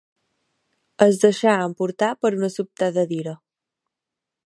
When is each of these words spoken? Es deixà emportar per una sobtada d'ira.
Es 1.07 1.19
deixà 1.25 1.53
emportar 1.67 2.11
per 2.25 2.35
una 2.41 2.53
sobtada 2.57 3.05
d'ira. 3.13 3.39